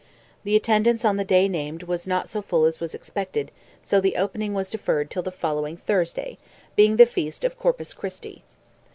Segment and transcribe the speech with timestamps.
[0.45, 3.51] The attendance on the day named was not so full as was expected,
[3.83, 8.41] so the opening was deferred till the following Thursday—being the feast of Corpus Christi.